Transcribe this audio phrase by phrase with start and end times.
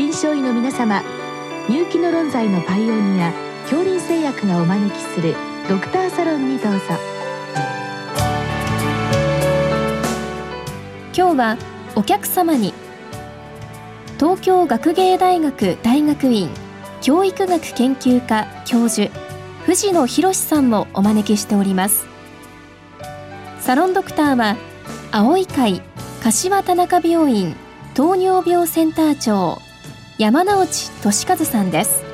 [0.00, 1.02] 臨床医の皆様
[1.68, 5.34] 入気の論剤のパイオニア恐林製薬がお招きする
[5.68, 6.80] ドクターサロンにどうぞ。
[11.14, 11.58] 今日は
[11.96, 12.72] お客様に
[14.18, 16.48] 東京学芸大学大学院
[17.02, 19.12] 教育学研究科教授
[19.66, 22.06] 藤野博さんもお招きしております。
[23.60, 24.56] サロンドクターは
[25.12, 25.82] 青い会
[26.22, 27.54] 柏田中病院
[27.92, 29.60] 糖尿病センター長
[30.20, 32.09] 山内俊和さんです。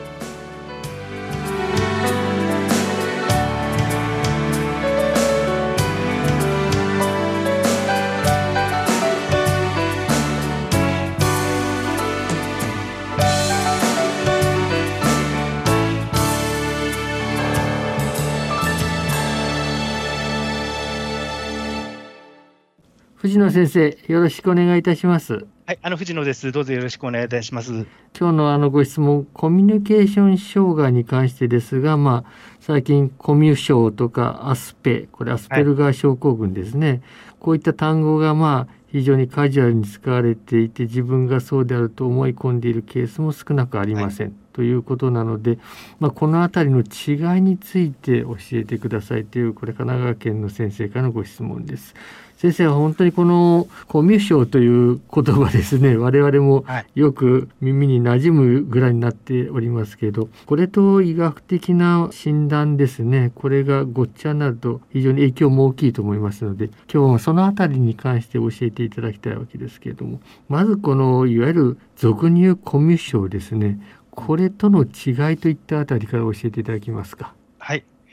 [23.26, 25.46] 藤野先生、よろしくお願いいたします。
[25.66, 26.52] はい、あの藤野です。
[26.52, 27.72] どうぞよろしくお願いいたします。
[28.16, 36.88] 今日のあのご質問、コミュニケーション障害に関してですが、まあ、最近コミュ障とかアスペ、これアスペルガー症候群ですね。
[36.88, 37.00] はい、
[37.40, 44.26] こういった単語がまあ、非常にカジュアルに使われていて、自分がそうであると思い込んでいるケースも少なくありません。
[44.28, 45.58] はい、ということなので、
[45.98, 51.96] まあ、この辺りの違いについて教えてくださいという、これ神奈川県の先生からのご質問です。
[52.36, 63.32] 先生は本当にこのコミュ障という言葉ですね我々もよく耳に馴染むぐらいになっておりますけどこれと医学的な診断ですね。
[63.34, 73.80] これがごっちゃになると非常に影響も大きいと思いますので今日はその辺りに関して教えていただきたいわけですけれどもまずこのいわゆる俗入コミュ障ですね。
[74.10, 77.35] これとの違いといったあたりから教えていただけますか？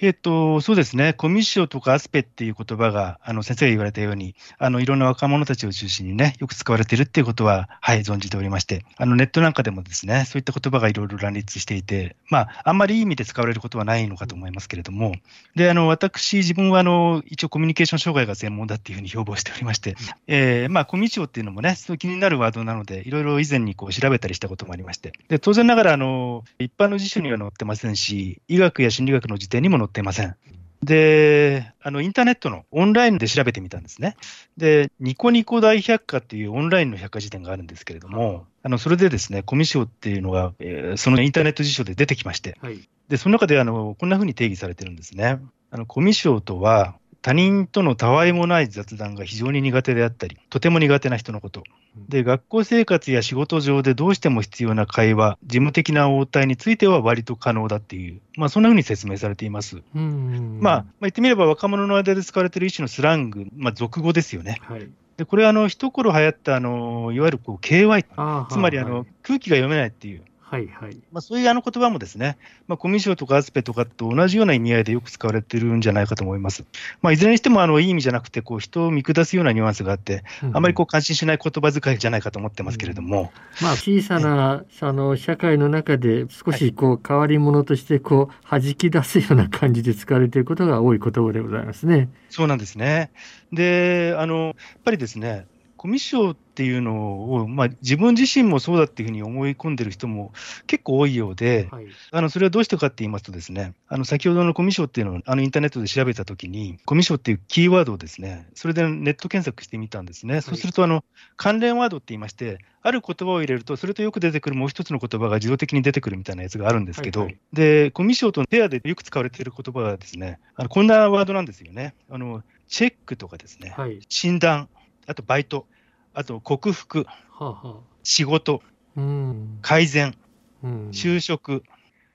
[0.03, 15.15] えっ、と、そうですね、コミッションとかアスペっていう言葉が、あの先生が言われたように、あのいろんな若者たちを中心にね、よく使われているっていうことは、はい、存じておりまして、あのネットなんかでもですね、そういった言葉がいろいろ乱立していて、まあ、あんまりいい意味で使われることはないのかと思いますけれども、
[15.55, 19.95] で、あの私、自分はあの一応コミュニケーション障害が専門だっていうふうに標榜しておりまして、
[20.27, 30.35] えー、まあ、コミュ障っていうのもね、すごい気になるワードなので、いろいろ以前にこう調べたりしたこともありまして、で当然ながらあの、一般の辞書には載ってませんし、医学や心理学の辞典にも載っていません。
[30.83, 34.15] で、あの、インターネットのオンラインで調べてみたんですね。
[34.57, 45.39] で、ニコニコ大百科っていうオンラインの百科事典があるんですけれども、あの、それでですね、コミュ障っていうのが、えー、そのインターネット辞書で出てきまして、はい、で、その中で、あの、こんなふうに定義されてるんですね。
[45.71, 51.63] あの、コミュ障とは、他人とのたわいもない雑談が非常に苦手であったり、とても苦手な人のこと。
[52.09, 59.77] で、学校生活や仕事上でどうしても必要な会話、事務的な応対については割と可能だっていう、まあ、そんなふうに説明されています。
[59.93, 64.59] まあ、まあ、言ってみれば若者の間で使われている一種のスラング、まあ、俗語ですよね。
[64.63, 72.37] はいでこれはあの一頃流行ったあのいわゆるこう KY、つまりあの空気が読めないっていう、はいはいまあ、そういうあの言葉もですね、
[72.67, 76.63] まあ、コミュ障とかアスペとかと同じような意味合いでよく使われてるんじゃないかと思います。
[77.01, 83.31] まあ、いずれにしてもあのいい意味じゃなくて、こう人を見下すようなニュアンスがあって、うん、あまりこう感心しない言葉遣いじゃないかと思ってますけれども。
[83.61, 92.09] うん、まあ、小さなあの社会の中で少しこう変わり者としてこう弾き出すような感じで使われていることが多い言葉でございますね。
[92.29, 93.09] そうなんですね。
[93.51, 94.53] で、あのやっ
[94.85, 95.47] ぱりですね、
[95.83, 100.31] コミッションっていうのを、まあ、自分自身もそうだっていうふうに思い込んでる人も
[100.65, 110.35] 結構多いようで、はい、あのそれはどうしてかって言いますとですね、あの先ほどのコミッションっていうのをあのインターネットで調べたときに、コミッションっていうキーワードをですね、それでネット検索してみたんですね。
[110.35, 111.03] はい、そうするとあの、
[111.35, 121.93] 関連ワードって言いまして、ある言葉を入れると、それとよく出てくるもう一つの言葉が自動的に出てくるみたいなやつがあるんですけど、はいはい、で、コミッションとペアでよく使われている言葉はですね、あのこんなワードなんですよね。
[122.09, 124.69] あのチェックとかですね、はい、診断、
[125.07, 125.67] あとバイト、
[126.13, 128.61] あと克服、はあはあ、仕事、
[128.95, 130.15] うん、改善、
[130.63, 131.63] うん、就職、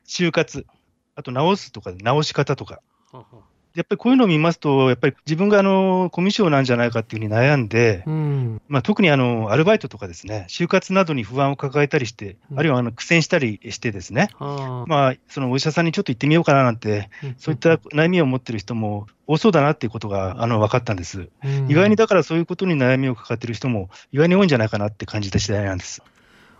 [0.06, 0.66] 就活、
[1.14, 2.80] あと直すとか、直し方とか。
[3.78, 17.08] やっぱりこういうのを見ますと、やっぱり自分があのコミュ障なんじゃないかっていうふうに悩んで、うん、まあ、特にあのアルバイトとかですね、就活などに不安を抱えたりして、うん、あるいはあの苦戦したりしてですね、まあ、そのお医者さんにちょっと行ってみようかななんて、
[17.38, 26.02] そういった悩みを持ってる人も多そうだなっていうことがあの分かったんです、うん、意外にだからそういうことに悩みを抱えてる人も意外に多いんじゃないかなって感じた次第なんです。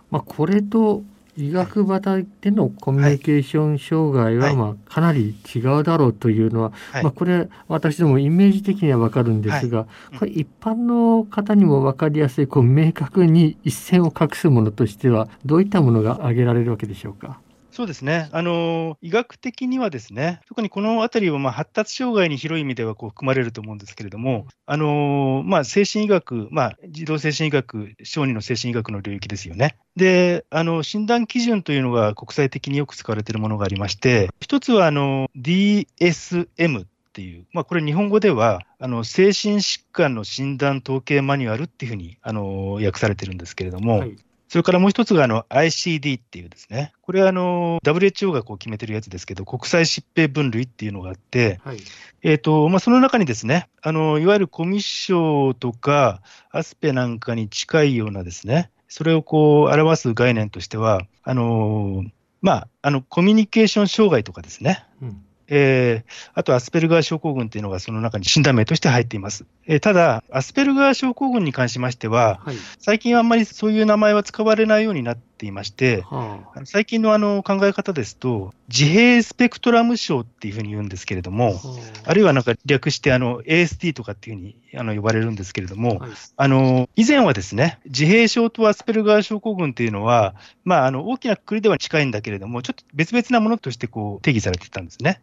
[0.09, 1.03] まあ、これと
[1.37, 17.39] 医学畑でのコミュニケーション障害は、まあ、かなり違うだろうというのは、はい、まあ、これ私どもイメージ的には分かるんですが、はい、これ一般の方にも分かりやすいこう明確に一線を画すものとしてはどういったものが挙げられるわけでしょうか？
[17.79, 18.27] そうですね。
[18.33, 29.77] あの、医学的にはですね、特にこのあたりは、まあ、発達障害に広い意味ではこう含まれると思うんですけれども、あの、まあ、精神医学、まあ、児童精神医学、小児の精神医学の領域ですよね。
[29.95, 44.17] で、あの、診断基準というのが国際的によく使われているものがありまして、一つは、あの、DSM っていう、まあ、これ日本語では、あの、精神疾患の診断統計マニュアルっていうふうに、あの、訳されてるんですけれども、はい、
[44.49, 51.77] それからもう一つがあの ICD っていうですね、これはあの WHO がこう決めてるやつですけど、国際疾病分類っていうのがあって、はい、
[52.23, 62.03] えーとまあ、その中にですねあの、いわゆるコミッションとかアスペなんかに近いようなですね、それをこう表す概念としては、あの
[62.41, 69.45] まあ、あのコミュニケーション障害とかですね、うんえー、あとアスペルガー症候群というのがその中に診断名として入っています。
[69.67, 81.59] えー、ただ、アスペルガー症候群に関しましては、はい、最近あんまりそういう名前は使われないようになっていまして、はあ、最近のあの考え方ですと、自閉スペクトラム症っていうふうに言うんですけれども、は
[82.05, 95.21] あ、あるいはなんか略してあの ASD とかっていうふうにあの呼ばれるんですけれども、はい、あの以前はですね、自閉症とアスペルガー症候群っていうのは、まあ、あの大きなくくりでは近いんだけれども、ちょっと別々なものとしてこう定義されていたんですね。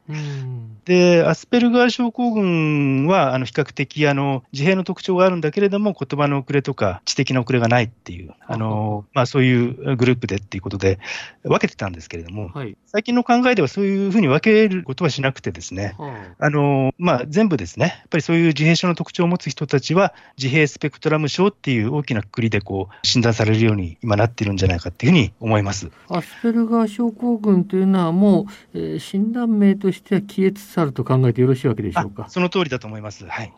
[0.84, 10.98] で、アスペルガー症候群はあの比較的あの自閉の特徴があるんだけれども、言葉の遅れとか知的な遅れがないっていう、あのまあ、そういうグループでっていうことで
[11.42, 15.94] 分けてたんですけれども、はい、最近の考えではそういうふうに分けることはしなくてですね、
[16.38, 16.50] あ。
[16.50, 25.90] のまあ、全部ですね、やっぱりそういう自閉症の特徴を持つ人たちは、自閉スペクトラム症っていう大きなくくりでこう診断されるように今なっているんじゃないかっていうふうに思います。
[26.08, 32.28] アスペルガー症候群というのは、もう、えー、診断名としては消えつつあると考えてよろしいわけでしょうか？
[32.28, 33.26] その通りだと思います。
[33.26, 33.52] はい、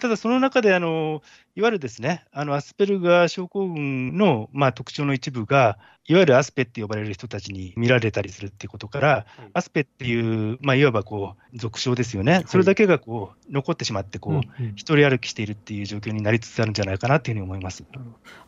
[0.00, 1.22] ただ、その中であの
[1.54, 5.71] いわゆるですね、あのアスペルガー症候群の、まあ、特徴の一部が、
[6.08, 9.24] いわゆるアスペって呼ばれる人たちに見られたりするっていうことから、はい、
[9.54, 17.84] アスペっていう、まあ、いわばこう俗称ですよね、はい、それだけがこう残ってしまってこう、うんうん、一人歩きしているっていう状況になりつつあるんじゃないかなというふうに思います。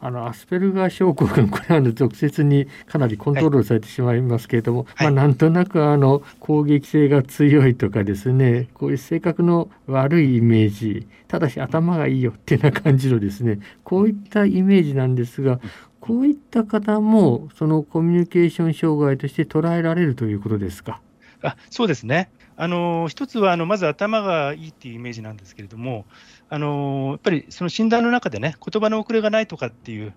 [0.00, 15.60] あのアスペルガー症候群、 これは俗説にかなりコントロールされてしまいますけれども、はい、まあ、なんとなくあの攻撃性が強いとかですね、こういう性格の悪いイメージ、ただし頭がいいよっていうような感じのですね、こういったイメージなんですが、
[16.06, 21.00] こういった方もそのコミュニケーション障害として捉えられるということですか？
[21.42, 22.30] あそうですね。
[22.56, 26.04] あの一つはあのまず頭がいいっていうイメージなんですけれども、
[26.50, 30.12] あのやっぱりその診断の中でね、言葉の遅れがないとかっていう、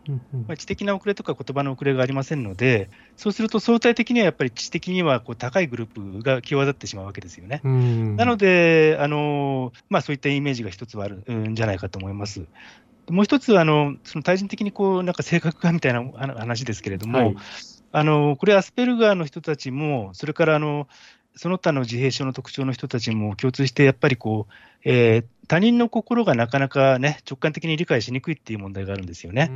[0.45, 7.61] まあ、知的な遅れとか言葉の遅れがありませんので、そうすると相対的にはやっぱり知的にはこう高いグループが際立ってしまうわけですよね。
[7.63, 12.45] なので、あのまあ、そういったイメージが一つはあるんじゃないかと思います。
[13.09, 16.03] もう一つはあの、その対人的にこうなんか性格がみたいな
[16.35, 17.35] 話ですけれども、はい、
[17.91, 20.87] あのこれ、アスペルガーの人たちも、それからあの
[21.35, 29.51] その他の自閉症の特徴の人たちも共通して、やっぱりこう、えー、他人の心がなかなかね、直感的に理解しにくいっていう問題があるんですよね。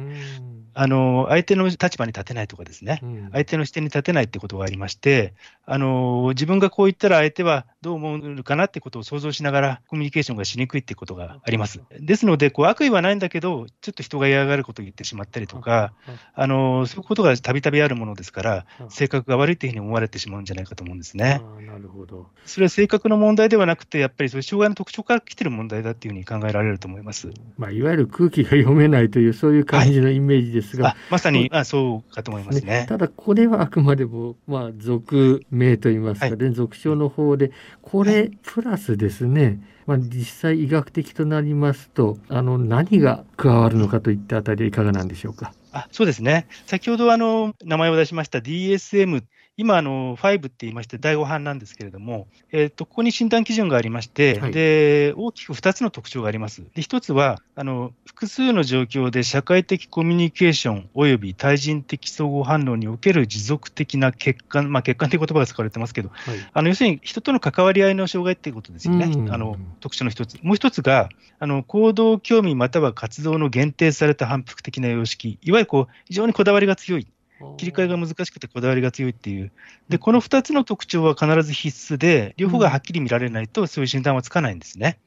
[0.74, 3.02] あの、相手の立場に立てないとかですね、
[3.34, 5.34] 相手の視点に立てないってことがありまして、
[5.66, 11.82] あの、自分がこう言ったら相手はどう思うかなってことを想像しながらコミュニケーションがしにくいってことがあります。
[12.00, 15.94] ですので、こう悪意はないんだけど、ちょっと人が嫌がることを言ってしまったりとか、
[16.34, 21.42] あの、そういうことがたびたびあるものですから、性格が悪いっていうふうに思われてしまうんじゃないかと思うんですね。
[21.68, 22.30] なるほど。
[22.46, 27.30] それは性格の問題ではなくて、やっぱりそういう障害の特徴から来てる問題だっていうふうに考えられると思います。
[27.58, 30.90] まあ、いわゆる空気が読めないという、そういう感じのイメージですが。
[30.90, 32.82] はい、まさに、あそうかと思いますね。
[32.82, 45.54] ねただ、これはあくまでも、まあ、俗名といいますかね、はい、俗称の方で、これ、プラスですね、まあ、実際医学的となりますと、あの、何が加わるのかといったあたりはいかがなんでしょうか？
[45.74, 46.48] あそうですね。
[46.66, 49.24] 先ほどあの名前を出しました DSM
[49.62, 56.64] 今、あの5って言いまして、第5版なんですけれども、えーと、ここに診断基準がありまして、はい、で大きく2つの特徴があります。
[56.74, 70.40] で1つはあの、複数の状況で社会的コミュニケーションおよび対人的相互反応における持続的な欠陥、まあ、欠陥という言葉が使われてますけど、はい、あの要するに人との関わり合いの障害っていうことですよね、あの特徴の1つ。
[70.42, 77.08] もう1つがあの、行動興味または活動の限定された反復的な様式、いわゆるこう非常にこだわりが強い。
[77.58, 79.52] 切り替えが難しくてこだわりが強いっていう、
[79.90, 85.00] でこの2つの特徴は必ず必須で、両方がはっきり見られないと、そういう診断はつかないんですね。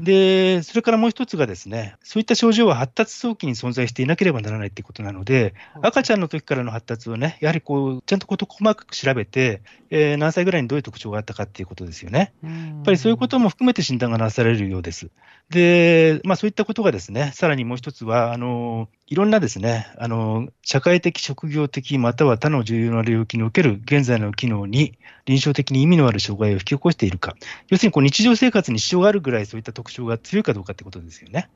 [0.00, 12.32] で、それからもう一つがですね、そういった症状は発達早期に存在していなければならないということなので、赤ちゃんの時からの発達をね、やはりこう、ちゃんと事細かく調べて、えー、何歳ぐらいにどういう特徴があったかっていうことですよね。
[12.42, 15.10] やっぱりそういうことも含めて診断がなされるようです。
[15.50, 27.34] で、まあそういったことがですね、さらにもう一つは、あの、いろんなですね、あの、社会的、職業的、または他の重要な領域における現在の機能に臨床的に意味のある障害を引き起こしているか。
[27.68, 31.48] 要するにこう日常生活に支障があるぐらいそういった特徴が強いかどうかってことですよね。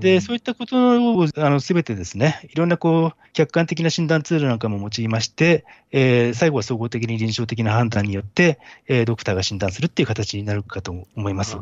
[0.00, 11.58] で、そういったことをあの全てですね、いろんなこう客観的な診断ツールなんかも用いまして、えー、最後は総合的に臨床的な判断によって、えー、ドクターが診断するっていう形になるかと思います。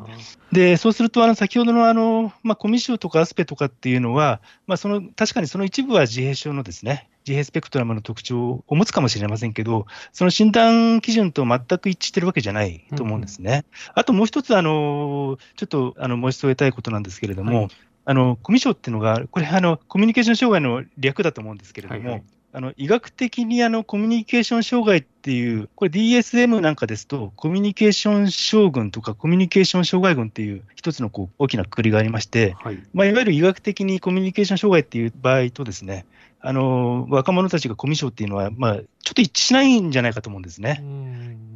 [0.53, 13.65] で、そうすると、あの先ほどのあの、まあ、コミッションとかアスペとかっていうのは、まあ、その確かにその一部は自閉症のですね、自閉スペクトラムの特徴を持つかもしれませんけど、その診断基準と全く一致してるわけじゃないと思うんですね。
[13.89, 17.69] うん、あともう一つ、あのちょっとあの申し添えたいことなんですけれども、はい、
[18.05, 36.07] あのコミュ障っていうのが、これあの、コミュニケーション障害の略だと思うんですけれども、はいはいあの医学的にあのコミュニケーション障害っていう、これ DSM なんかですと、コミュニケーション障群とかコミュニケーション障害群っていう一つのこう大きなくくりがありまして、はいまあ、いわゆる医学的にコミュニケーション障害っていう場合とですね、
[36.41, 40.83] あの若者たちがコミュ障っていうのは、まあ、ちょっと一致しないんじゃないかと思うんですね。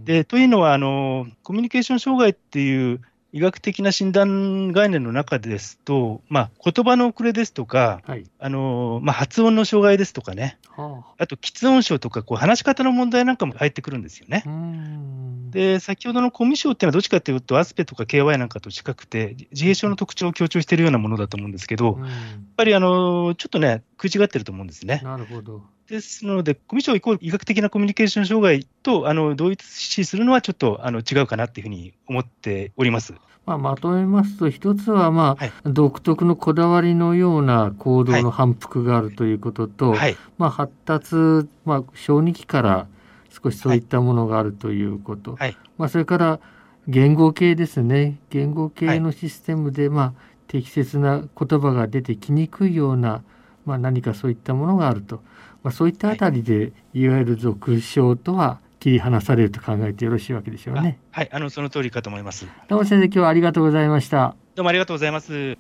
[0.05, 3.01] でというのはあの、コミュニケーション障害っていう
[3.35, 14.45] 医学的な診断概念の中ですと、まあ、言葉の遅れですとか、はい、あのまあ、発音の障害ですとかね、はあ、あと、喫音症とかこう話し方の問題なんかも入ってくるんですよね。
[15.51, 22.09] で、先ほどのコミュ障っていうのはどっちかというと、アスペとか KY なんかと近くて、自閉症の特徴を強調しているようなものだと思うんですけど、やっ
[22.57, 25.01] ぱりあのちょっとね、食い違ってると思うんですね。
[25.03, 25.63] なるほど。
[25.89, 33.15] ですので、コミュ障イコール医学的なコミュニケーション障害とあの同一視するのはちょっとあの違うかなっていうふうに思っております。
[33.47, 41.15] まあ、まとめますと、一つは、まあ、はい、独特のこだわりのような行動の反復があるということと、はい、まあ、発達、
[41.67, 42.87] まあ、小児期から
[43.29, 46.41] 少しそういったものがあるということ、はい、まあ、それから
[46.89, 48.19] 言語系ですね。
[48.31, 50.13] 言語系のシステムで、まあ、
[50.49, 53.23] 適切な言葉が出てきにくいような、
[53.67, 55.23] まあ、何かそういったものがあると。
[55.65, 60.99] まあ、そういったあたりで、いわゆる俗称とは切り離されると考えてよろしいわけでしょうね。
[61.11, 62.47] はい、あのその通りかと思います。
[62.69, 64.37] どうも先生、今日はありがとうございました。
[64.55, 65.57] どうもありがとうございます。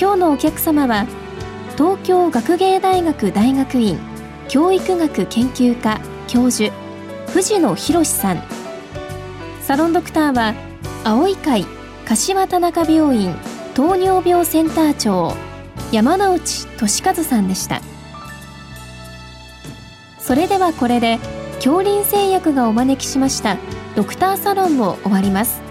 [0.00, 1.06] 今日のお客様は
[1.76, 4.00] 東京学芸大学大学院
[4.48, 6.00] 教育学研究科
[6.32, 6.72] 教授
[7.26, 8.42] 藤野博さん。
[9.60, 10.54] サロンドクターは
[11.04, 11.66] 青い会
[12.06, 13.34] 柏田中病院
[13.74, 15.34] 糖尿病センター長
[15.92, 17.82] 山内俊和さんでした。
[20.18, 21.18] それではこれで
[21.56, 23.58] 恐林製薬がお招きしました
[23.94, 25.61] ドクターサロンを終わります。